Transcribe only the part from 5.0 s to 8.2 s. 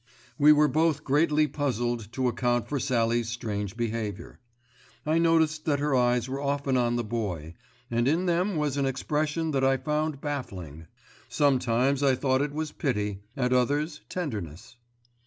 I noticed that her eyes were often on the Boy, and